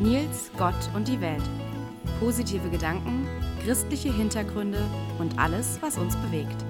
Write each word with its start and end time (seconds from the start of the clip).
Nils, 0.00 0.50
Gott 0.58 0.74
und 0.94 1.08
die 1.08 1.22
Welt. 1.22 1.42
Positive 2.20 2.68
Gedanken, 2.68 3.26
christliche 3.64 4.12
Hintergründe 4.12 4.78
und 5.18 5.38
alles, 5.38 5.78
was 5.80 5.96
uns 5.96 6.14
bewegt. 6.16 6.62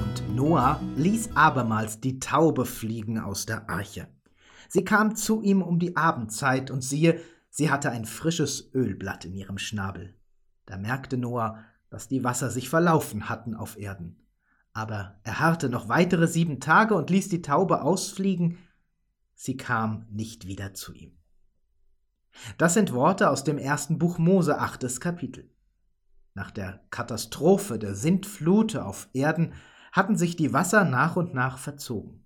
Und 0.00 0.36
Noah 0.36 0.80
ließ 0.94 1.34
abermals 1.34 2.00
die 2.00 2.20
Taube 2.20 2.64
fliegen 2.64 3.18
aus 3.18 3.46
der 3.46 3.68
Arche. 3.68 4.06
Sie 4.68 4.84
kam 4.84 5.16
zu 5.16 5.42
ihm 5.42 5.60
um 5.60 5.80
die 5.80 5.96
Abendzeit 5.96 6.70
und 6.70 6.84
siehe, 6.84 7.20
sie 7.50 7.68
hatte 7.68 7.90
ein 7.90 8.04
frisches 8.04 8.72
Ölblatt 8.72 9.24
in 9.24 9.34
ihrem 9.34 9.58
Schnabel. 9.58 10.14
Da 10.66 10.76
merkte 10.76 11.16
Noah, 11.16 11.64
dass 11.90 12.06
die 12.06 12.22
Wasser 12.22 12.50
sich 12.50 12.68
verlaufen 12.68 13.28
hatten 13.28 13.56
auf 13.56 13.76
Erden. 13.76 14.20
Aber 14.72 15.18
er 15.24 15.40
harrte 15.40 15.68
noch 15.68 15.88
weitere 15.88 16.28
sieben 16.28 16.60
Tage 16.60 16.94
und 16.94 17.10
ließ 17.10 17.28
die 17.28 17.42
Taube 17.42 17.82
ausfliegen. 17.82 18.58
Sie 19.34 19.56
kam 19.56 20.06
nicht 20.10 20.46
wieder 20.46 20.74
zu 20.74 20.92
ihm. 20.92 21.16
Das 22.58 22.74
sind 22.74 22.92
Worte 22.92 23.30
aus 23.30 23.44
dem 23.44 23.58
ersten 23.58 23.98
Buch 23.98 24.18
Mose, 24.18 24.58
achtes 24.58 25.00
Kapitel. 25.00 25.50
Nach 26.34 26.50
der 26.50 26.80
Katastrophe 26.90 27.78
der 27.78 27.94
Sintflute 27.94 28.84
auf 28.84 29.08
Erden 29.12 29.54
hatten 29.92 30.16
sich 30.16 30.36
die 30.36 30.52
Wasser 30.52 30.84
nach 30.84 31.16
und 31.16 31.32
nach 31.32 31.58
verzogen. 31.58 32.24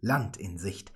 Land 0.00 0.38
in 0.38 0.58
Sicht. 0.58 0.92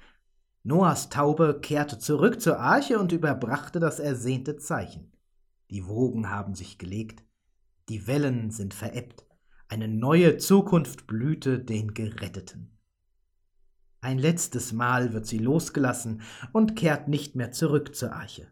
Noahs 0.62 1.10
Taube 1.10 1.60
kehrte 1.60 1.98
zurück 1.98 2.40
zur 2.40 2.59
Arche 2.59 2.98
und 2.98 3.12
überbrachte 3.12 3.80
das 3.80 4.00
ersehnte 4.00 4.56
Zeichen. 4.56 5.12
Die 5.70 5.87
Wogen 5.87 6.30
haben 6.30 6.54
sich 6.54 6.78
gelegt, 6.78 7.23
die 7.90 8.06
Wellen 8.06 8.51
sind 8.51 8.73
verebbt, 8.73 9.26
eine 9.68 9.88
neue 9.88 10.38
Zukunft 10.38 11.06
blühte 11.06 11.59
den 11.59 11.92
Geretteten. 11.92 12.73
Ein 14.04 14.18
letztes 14.18 14.74
Mal 14.74 15.14
wird 15.14 15.24
sie 15.24 15.38
losgelassen 15.38 16.20
und 16.52 16.76
kehrt 16.76 17.08
nicht 17.08 17.36
mehr 17.36 17.52
zurück 17.52 17.95
zur 17.96 18.12
Arche. 18.12 18.46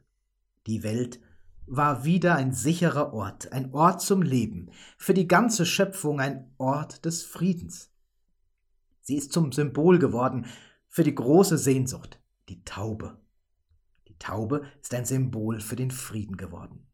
Die 0.67 0.83
Welt 0.83 1.21
war 1.67 2.07
wieder 2.07 2.37
ein 2.37 2.55
sicherer 2.55 3.13
Ort, 3.13 3.53
ein 3.53 3.75
Ort 3.75 4.01
zum 4.01 4.23
Leben, 4.23 4.71
für 4.97 5.13
die 5.13 5.29
ganze 5.29 5.67
Schöpfung 5.67 6.21
ein 6.21 6.51
Ort 6.57 7.05
des 7.05 7.23
Friedens. 7.23 7.91
Sie 9.03 9.15
ist 9.15 9.35
zum 9.35 9.53
Symbol 9.53 9.99
geworden 9.99 10.47
für 10.89 11.05
die 11.05 11.15
große 11.15 11.59
Sehnsucht, 11.59 12.19
die 12.49 12.65
Taube. 12.65 13.21
Die 14.09 14.19
Taube 14.19 14.63
ist 14.81 14.95
ein 14.95 15.05
Symbol 15.05 15.61
für 15.61 15.77
den 15.77 15.91
Frieden 15.91 16.39
geworden. 16.39 16.87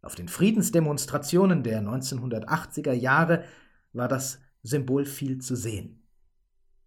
Auf 0.00 0.14
den 0.14 0.28
Friedensdemonstrationen 0.28 1.62
der 1.62 1.82
1980er 1.82 2.92
Jahre 2.94 3.44
war 3.92 4.08
das 4.08 4.38
Symbol 4.62 5.04
viel 5.04 5.42
zu 5.42 5.56
sehen. 5.56 6.01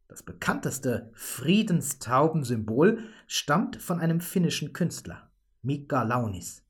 Das 0.08 0.22
bekannteste 0.22 1.10
Friedenstaubensymbol 1.14 3.00
stammt 3.28 3.78
von 3.78 4.00
einem 4.00 4.22
finnischen 4.22 4.72
Künstler, 4.72 5.32
Mika 5.62 6.04
Launis. 6.04 6.64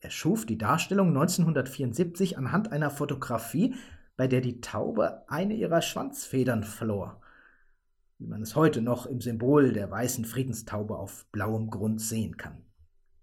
Er 0.00 0.10
schuf 0.10 0.46
die 0.46 0.58
Darstellung 0.58 1.08
1974 1.08 2.38
anhand 2.38 2.72
einer 2.72 2.90
Fotografie, 2.90 3.74
bei 4.16 4.26
der 4.26 4.40
die 4.40 4.60
Taube 4.60 5.24
eine 5.28 5.54
ihrer 5.54 5.80
Schwanzfedern 5.80 6.64
verlor, 6.64 7.20
wie 8.18 8.26
man 8.26 8.42
es 8.42 8.56
heute 8.56 8.82
noch 8.82 9.06
im 9.06 9.20
Symbol 9.20 9.72
der 9.72 9.90
weißen 9.90 10.24
Friedenstaube 10.24 10.98
auf 10.98 11.26
blauem 11.32 11.70
Grund 11.70 12.00
sehen 12.00 12.36
kann. 12.36 12.64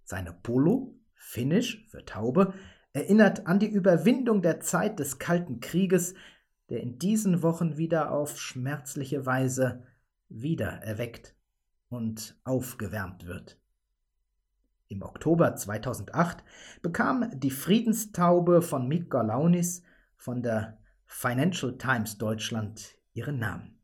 Seine 0.04 0.32
Polo, 0.32 0.96
finnisch 1.16 1.86
für 1.90 2.06
Taube, 2.06 2.54
erinnert 2.94 3.46
an 3.46 3.60
die 3.60 3.70
Überwindung 3.70 4.42
der 4.42 4.62
Zeit 4.62 5.00
des 5.00 5.20
Kalten 5.20 5.60
Krieges, 5.60 6.16
der 6.70 6.82
in 6.82 7.00
diesen 7.00 7.42
Wochen 7.44 7.78
wieder 7.78 8.12
auf 8.12 8.40
schmerzliche 8.40 9.26
Weise 9.26 9.84
wieder 10.30 10.68
erweckt 10.84 11.36
und 11.90 12.38
aufgewärmt 12.44 13.26
wird. 13.26 13.58
Im 14.90 15.02
Oktober 15.02 15.56
2008 15.56 16.44
bekam 16.82 17.30
die 17.34 17.52
Friedenstaube 17.52 18.62
von 18.62 18.88
Mika 18.88 19.22
Launis 19.22 19.84
von 20.16 20.42
der 20.42 20.78
Financial 21.06 21.78
Times 21.78 22.18
Deutschland 22.18 22.96
ihren 23.14 23.40
Namen. 23.40 23.80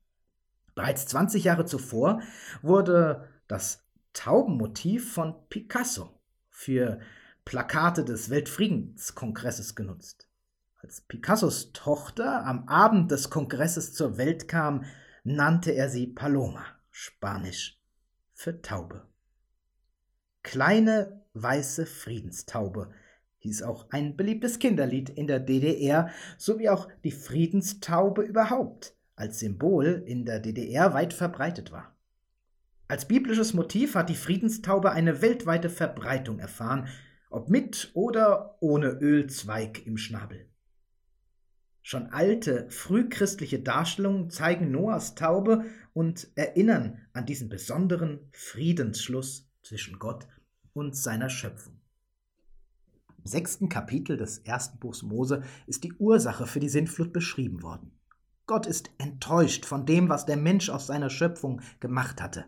Bereits 0.76 1.06
20 1.08 1.44
Jahre 1.44 1.66
zuvor 1.66 2.22
wurde 2.62 3.30
das 3.48 3.86
Taubenmotiv 4.14 5.14
von 5.14 5.48
Picasso 5.50 6.20
für 6.50 7.00
Plakate 7.46 8.06
des 8.06 8.30
Weltfriedenskongresses 8.30 9.76
genutzt. 9.76 10.30
Als 10.84 11.00
Picassos 11.00 11.72
Tochter 11.72 12.46
am 12.46 12.68
Abend 12.68 13.10
des 13.10 13.30
Kongresses 13.30 13.94
zur 13.94 14.18
Welt 14.18 14.50
kam, 14.50 14.84
nannte 15.24 15.72
er 15.72 15.88
sie 15.88 16.08
Paloma, 16.08 16.66
Spanisch 16.92 17.80
für 18.34 18.62
Taube. 18.62 19.08
Kleine 20.44 21.22
weiße 21.36 21.86
Friedenstaube 21.86 22.92
hieß 23.40 23.64
auch 23.64 23.92
ein 23.92 24.18
beliebtes 24.18 24.60
Kinderlied 24.60 25.10
in 25.10 25.28
der 25.28 25.40
DDR, 25.40 26.10
sowie 26.38 26.68
auch 26.68 26.90
die 27.06 27.12
Friedenstaube 27.12 28.22
überhaupt 28.24 28.94
als 29.16 29.40
Symbol 29.40 30.04
in 30.06 30.26
der 30.26 30.42
DDR 30.42 30.94
weit 30.94 31.14
verbreitet 31.14 31.72
war. 31.72 31.96
Als 32.90 33.08
biblisches 33.08 33.54
Motiv 33.54 33.96
hat 33.96 34.10
die 34.10 34.16
Friedenstaube 34.16 34.92
eine 34.92 35.22
weltweite 35.22 35.70
Verbreitung 35.70 36.40
erfahren, 36.40 36.90
ob 37.30 37.48
mit 37.48 37.92
oder 37.94 38.58
ohne 38.60 38.90
Ölzweig 38.90 39.88
im 39.88 39.96
Schnabel. 39.96 40.50
Schon 41.86 42.08
alte, 42.08 42.66
frühchristliche 42.70 43.60
Darstellungen 43.60 44.30
zeigen 44.30 44.72
Noahs 44.72 45.16
Taube 45.16 45.66
und 45.92 46.30
erinnern 46.36 47.02
an 47.12 47.26
diesen 47.26 47.50
besonderen 47.50 48.22
Friedensschluss 48.32 49.52
zwischen 49.64 50.00
Gott 50.00 50.26
und 50.72 50.96
seiner 50.96 51.30
Schöpfung. 51.30 51.78
Im 53.18 53.26
sechsten 53.26 53.68
Kapitel 53.68 54.16
des 54.16 54.40
ersten 54.40 54.80
Buchs 54.80 55.04
Mose 55.04 55.44
ist 55.68 55.84
die 55.84 55.94
Ursache 55.94 56.48
für 56.48 56.62
die 56.62 56.70
Sintflut 56.70 57.12
beschrieben 57.12 57.64
worden. 57.64 57.92
Gott 58.46 58.66
ist 58.66 58.90
enttäuscht 58.98 59.66
von 59.66 59.86
dem, 59.86 60.08
was 60.08 60.26
der 60.26 60.38
Mensch 60.38 60.70
aus 60.70 60.88
seiner 60.88 61.10
Schöpfung 61.10 61.62
gemacht 61.82 62.22
hatte. 62.22 62.46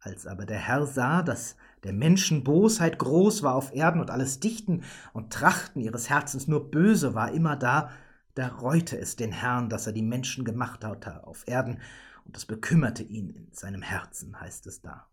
Als 0.00 0.26
aber 0.26 0.46
der 0.46 0.58
Herr 0.58 0.86
sah, 0.86 1.22
dass 1.22 1.56
der 1.84 1.92
Menschen 1.92 2.44
Bosheit 2.44 2.98
groß 2.98 3.42
war 3.42 3.54
auf 3.54 3.74
Erden 3.74 4.00
und 4.00 4.10
alles 4.10 4.40
Dichten 4.40 4.84
und 5.12 5.32
Trachten 5.32 5.82
ihres 5.82 6.08
Herzens 6.08 6.48
nur 6.48 6.70
böse 6.70 7.14
war 7.14 7.32
immer 7.32 7.56
da, 7.56 7.90
da 8.34 8.48
reute 8.48 8.98
es 8.98 9.16
den 9.16 9.32
Herrn, 9.32 9.68
dass 9.68 9.86
er 9.86 9.92
die 9.92 10.02
Menschen 10.02 10.44
gemacht 10.44 10.84
hatte 10.84 11.26
auf 11.26 11.46
Erden, 11.46 11.80
und 12.24 12.36
es 12.36 12.46
bekümmerte 12.46 13.02
ihn 13.02 13.30
in 13.30 13.52
seinem 13.52 13.82
Herzen, 13.82 14.40
heißt 14.40 14.66
es 14.66 14.80
da. 14.80 15.08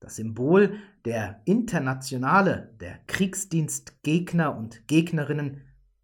Das 0.00 0.16
Symbol 0.16 0.78
der 1.04 1.40
Internationale 1.44 2.74
der 2.80 2.98
Kriegsdienstgegner 3.06 4.54
und 4.54 4.86
Gegnerinnen, 4.86 5.62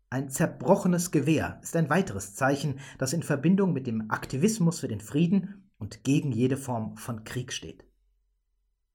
ein 0.09 0.31
zerbrochenes 0.31 1.11
Gewehr, 1.11 1.59
ist 1.63 1.77
ein 1.77 1.91
weiteres 1.91 2.35
Zeichen, 2.35 2.79
das 2.99 3.13
in 3.13 3.23
Verbindung 3.23 3.73
mit 3.73 3.87
dem 3.87 4.11
Aktivismus 4.11 4.81
für 4.81 4.89
den 4.89 5.01
Frieden 5.01 5.71
und 5.77 6.03
gegen 6.03 6.33
jede 6.33 6.57
Form 6.57 6.97
von 6.97 7.25
Krieg 7.25 7.53
steht. 7.53 7.85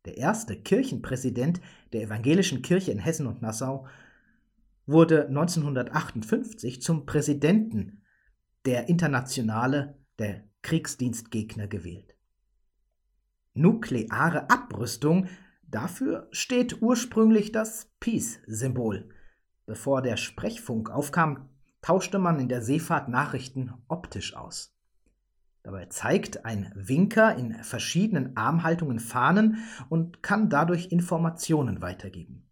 Der 0.05 0.17
erste 0.17 0.55
Kirchenpräsident 0.55 1.61
der 1.93 2.01
evangelischen 2.01 2.61
Kirche 2.61 2.91
in 2.91 2.99
Hessen 2.99 3.27
und 3.27 3.41
Nassau 3.41 3.87
wurde 4.85 5.27
1958 5.27 6.81
zum 6.81 7.05
Präsidenten 7.05 8.03
der 8.65 8.89
Internationale 8.89 9.97
der 10.19 10.43
Kriegsdienstgegner 10.61 11.67
gewählt 11.67 12.15
nukleare 13.55 14.49
Abrüstung, 14.49 15.27
dafür 15.63 16.27
steht 16.31 16.81
ursprünglich 16.81 17.51
das 17.51 17.91
Peace-Symbol. 17.99 19.09
Bevor 19.65 20.01
der 20.03 20.17
Sprechfunk 20.17 20.91
aufkam, 20.91 21.49
tauschte 21.81 22.19
man 22.19 22.39
in 22.39 22.49
der 22.49 22.61
Seefahrt 22.61 23.09
Nachrichten 23.09 23.73
optisch 23.87 24.35
aus. 24.35 24.77
Dabei 25.63 25.85
zeigt 25.87 26.45
ein 26.45 26.71
Winker 26.75 27.35
in 27.35 27.63
verschiedenen 27.63 28.37
Armhaltungen 28.37 28.99
Fahnen 28.99 29.57
und 29.89 30.21
kann 30.21 30.49
dadurch 30.49 30.91
Informationen 30.91 31.81
weitergeben. 31.81 32.44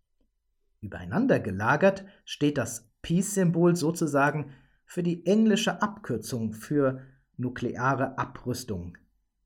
Übereinander 0.83 1.39
gelagert 1.39 2.05
steht 2.25 2.57
das 2.57 2.89
Peace-Symbol 3.01 3.75
sozusagen 3.75 4.51
für 4.85 5.01
die 5.01 5.25
englische 5.25 5.81
Abkürzung 5.81 6.53
für 6.53 7.01
nukleare 7.37 8.17
Abrüstung 8.17 8.97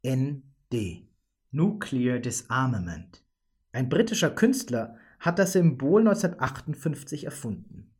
ND. 0.05 1.07
Nuclear 1.51 2.19
Disarmament. 2.19 3.23
Ein 3.71 3.87
britischer 3.87 4.31
Künstler 4.31 4.97
hat 5.19 5.37
das 5.39 5.53
Symbol 5.53 6.01
1958 6.01 7.25
erfunden. 7.25 7.91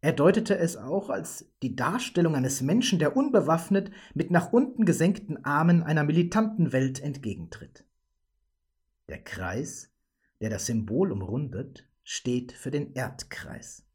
Er 0.00 0.12
deutete 0.12 0.56
es 0.56 0.76
auch 0.76 1.10
als 1.10 1.52
die 1.62 1.76
Darstellung 1.76 2.34
eines 2.34 2.62
Menschen, 2.62 2.98
der 2.98 3.16
unbewaffnet 3.16 3.90
mit 4.14 4.30
nach 4.30 4.52
unten 4.52 4.86
gesenkten 4.86 5.44
Armen 5.44 5.82
einer 5.82 6.04
militanten 6.04 6.72
Welt 6.72 7.02
entgegentritt. 7.02 7.84
Der 9.08 9.22
Kreis, 9.22 9.90
der 10.40 10.48
das 10.48 10.66
Symbol 10.66 11.12
umrundet, 11.12 11.89
steht 12.02 12.52
für 12.52 12.70
den 12.70 12.92
Erdkreis. 12.94 13.86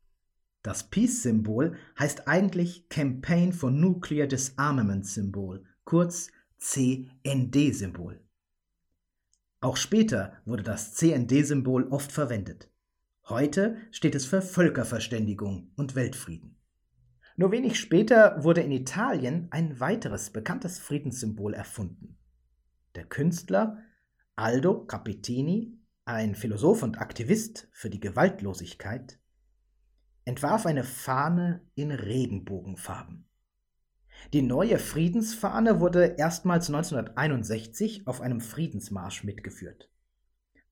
Das 0.63 0.90
Peace-Symbol 0.90 1.78
heißt 2.00 2.28
eigentlich 2.28 2.90
Campaign 2.90 3.54
for 3.54 3.69
Nuclear 3.69 4.28
Disarmament 4.28 5.06
Symbol, 5.06 5.63
kurz 5.84 6.31
CND-Symbol. 6.57 8.19
Auch 9.62 9.78
später 9.78 10.34
wurde 10.46 10.63
das 10.63 10.94
CND-Symbol 10.96 11.88
oft 11.90 12.12
verwendet. 12.12 12.69
Heute 13.28 13.78
steht 13.92 14.16
es 14.16 14.25
für 14.25 14.42
Völkerverständigung 14.42 15.72
und 15.75 15.96
Weltfrieden. 15.96 16.56
Nur 17.38 17.52
wenig 17.52 17.80
später 17.80 18.44
wurde 18.44 18.62
in 18.62 18.72
Italien 18.72 19.48
ein 19.52 19.80
weiteres 19.80 20.30
bekanntes 20.30 20.80
Friedenssymbol 20.80 21.54
erfunden. 21.54 22.18
Der 22.96 23.06
Künstler 23.06 23.80
Aldo 24.36 24.86
Capitini, 24.86 25.78
ein 26.06 26.36
Philosoph 26.36 26.84
und 26.84 27.02
Aktivist 27.02 27.68
für 27.72 27.90
die 27.90 28.00
Gewaltlosigkeit, 28.00 29.18
entwarf 30.24 30.68
eine 30.68 30.84
Fahne 30.84 31.62
in 31.74 31.92
Regenbogenfarben. 31.92 33.28
Die 34.34 34.44
neue 34.44 34.78
Friedensfahne 34.78 35.80
wurde 35.80 36.16
erstmals 36.18 36.68
1961 36.68 38.07
auf 38.07 38.22
einem 38.22 38.40
Friedensmarsch 38.40 39.24
mitgeführt. 39.24 39.90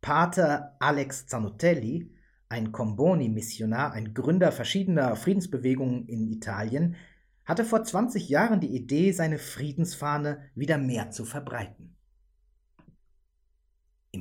Pater 0.01 0.75
Alex 0.79 1.25
Zanotelli, 1.25 2.13
ein 2.47 2.71
Comboni-Missionar, 2.71 3.91
ein 3.91 4.13
Gründer 4.13 4.51
verschiedener 4.51 5.15
Friedensbewegungen 5.15 6.07
in 6.07 6.31
Italien, 6.31 6.95
hatte 7.45 7.65
vor 7.65 7.83
20 7.83 8.29
Jahren 8.29 8.59
die 8.59 8.75
Idee, 8.75 9.11
seine 9.11 9.39
Friedensfahne 9.39 10.49
wieder 10.53 10.77
mehr 10.77 11.09
zu 11.09 11.25
verbreiten. 11.25 11.95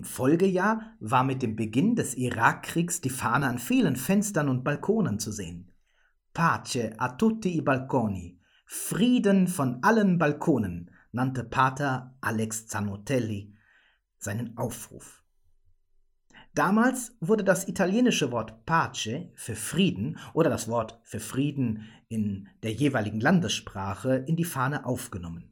Folgejahr 0.04 0.94
war 1.00 1.25
mit 1.25 1.43
dem 1.43 1.56
Beginn 1.56 1.96
des 1.96 2.14
Irakkriegs 2.14 3.00
die 3.00 3.10
Fahne 3.10 3.46
an 3.46 3.58
vielen 3.58 3.96
Fenstern 3.96 4.49
und 4.49 4.64
Balkonen 4.64 5.19
zu 5.19 5.32
sehen. 5.32 5.72
Pace 6.32 6.93
a 6.96 7.08
tutti 7.10 7.56
i 7.56 7.60
balconi, 7.60 8.40
Frieden 8.64 9.49
von 9.49 9.82
allen 9.82 10.19
Balkonen, 10.19 10.90
nannte 11.12 11.44
Pater 11.44 12.16
Alex 12.20 12.66
Zanotelli 12.66 13.54
seinen 14.19 14.56
Aufruf. 14.56 15.22
Damals 16.54 17.16
wurde 17.20 17.44
das 17.44 17.69
italienische 17.69 18.31
Wort 18.31 18.66
Pace 18.66 19.31
für 19.34 19.56
Frieden 19.56 20.19
oder 20.34 20.50
das 20.50 20.69
Wort 20.69 21.00
für 21.02 21.20
Frieden 21.20 21.88
in 22.08 22.49
der 22.62 22.72
jeweiligen 22.72 23.20
Landessprache 23.20 24.16
in 24.26 24.37
die 24.37 24.44
Fahne 24.44 24.84
aufgenommen. 24.84 25.51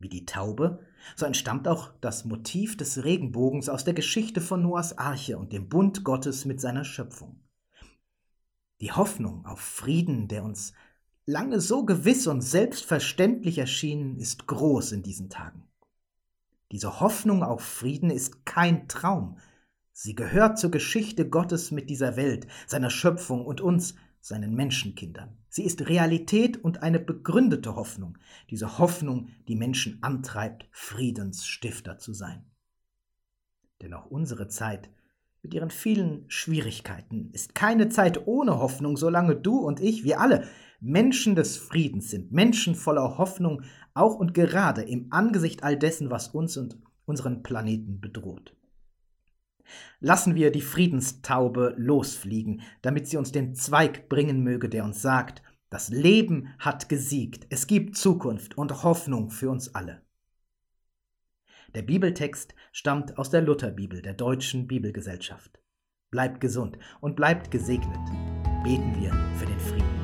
Wie 0.00 0.08
die 0.08 0.24
Taube, 0.24 0.80
so 1.14 1.26
entstammt 1.26 1.68
auch 1.68 1.92
das 2.00 2.24
Motiv 2.24 2.76
des 2.76 3.04
Regenbogens 3.04 3.68
aus 3.68 3.84
der 3.84 3.94
Geschichte 3.94 4.40
von 4.40 4.62
Noahs 4.62 4.96
Arche 4.96 5.38
und 5.38 5.52
dem 5.52 5.68
Bund 5.68 6.04
Gottes 6.04 6.46
mit 6.46 6.60
seiner 6.60 6.84
Schöpfung. 6.84 7.38
Die 8.80 8.92
Hoffnung 8.92 9.44
auf 9.44 9.60
Frieden, 9.60 10.26
der 10.26 10.42
uns 10.42 10.72
lange 11.26 11.60
so 11.60 11.84
gewiss 11.84 12.26
und 12.26 12.40
selbstverständlich 12.40 13.58
erschienen, 13.58 14.16
ist 14.16 14.46
groß 14.46 14.92
in 14.92 15.02
diesen 15.02 15.28
Tagen. 15.28 15.64
Diese 16.72 17.00
Hoffnung 17.00 17.42
auf 17.42 17.60
Frieden 17.60 18.08
ist 18.10 18.46
kein 18.46 18.88
Traum, 18.88 19.36
sie 19.92 20.14
gehört 20.14 20.58
zur 20.58 20.70
Geschichte 20.70 21.28
Gottes 21.28 21.72
mit 21.72 21.90
dieser 21.90 22.16
Welt, 22.16 22.46
seiner 22.66 22.90
Schöpfung 22.90 23.44
und 23.44 23.60
uns, 23.60 23.96
seinen 24.20 24.54
Menschenkindern. 24.54 25.36
Sie 25.48 25.64
ist 25.64 25.88
Realität 25.88 26.62
und 26.62 26.82
eine 26.82 27.00
begründete 27.00 27.74
Hoffnung, 27.74 28.18
diese 28.50 28.78
Hoffnung, 28.78 29.28
die 29.48 29.56
Menschen 29.56 30.02
antreibt, 30.02 30.66
Friedensstifter 30.70 31.98
zu 31.98 32.12
sein. 32.12 32.44
Denn 33.82 33.94
auch 33.94 34.06
unsere 34.06 34.48
Zeit 34.48 34.90
mit 35.42 35.54
ihren 35.54 35.70
vielen 35.70 36.24
Schwierigkeiten 36.28 37.30
ist 37.32 37.54
keine 37.54 37.88
Zeit 37.88 38.26
ohne 38.26 38.58
Hoffnung, 38.58 38.96
solange 38.96 39.36
du 39.36 39.58
und 39.58 39.80
ich, 39.80 40.04
wir 40.04 40.20
alle, 40.20 40.46
Menschen 40.80 41.34
des 41.34 41.56
Friedens 41.56 42.10
sind, 42.10 42.30
Menschen 42.30 42.74
voller 42.74 43.18
Hoffnung, 43.18 43.62
auch 43.94 44.16
und 44.16 44.34
gerade 44.34 44.82
im 44.82 45.06
Angesicht 45.10 45.62
all 45.62 45.76
dessen, 45.76 46.10
was 46.10 46.28
uns 46.28 46.56
und 46.56 46.78
unseren 47.06 47.42
Planeten 47.42 48.00
bedroht. 48.00 48.54
Lassen 50.00 50.34
wir 50.34 50.50
die 50.50 50.60
Friedenstaube 50.60 51.74
losfliegen, 51.76 52.62
damit 52.82 53.06
sie 53.06 53.16
uns 53.16 53.32
den 53.32 53.54
Zweig 53.54 54.08
bringen 54.08 54.42
möge, 54.42 54.68
der 54.68 54.84
uns 54.84 55.02
sagt, 55.02 55.42
das 55.70 55.88
Leben 55.88 56.48
hat 56.58 56.88
gesiegt, 56.88 57.46
es 57.50 57.66
gibt 57.66 57.96
Zukunft 57.96 58.58
und 58.58 58.82
Hoffnung 58.82 59.30
für 59.30 59.50
uns 59.50 59.74
alle. 59.74 60.02
Der 61.74 61.82
Bibeltext 61.82 62.54
stammt 62.72 63.16
aus 63.18 63.30
der 63.30 63.42
Lutherbibel 63.42 64.02
der 64.02 64.14
Deutschen 64.14 64.66
Bibelgesellschaft. 64.66 65.60
Bleibt 66.10 66.40
gesund 66.40 66.76
und 67.00 67.14
bleibt 67.14 67.52
gesegnet. 67.52 68.00
Beten 68.64 69.00
wir 69.00 69.12
für 69.38 69.46
den 69.46 69.60
Frieden. 69.60 69.99